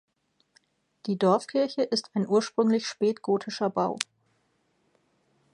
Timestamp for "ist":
1.83-2.09